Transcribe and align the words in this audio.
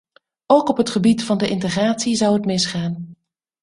Ook 0.45 0.69
op 0.69 0.77
het 0.77 0.89
gebied 0.89 1.23
van 1.23 1.37
de 1.37 1.49
integratie 1.49 2.15
zou 2.15 2.33
het 2.35 2.45
misgaan. 2.45 3.15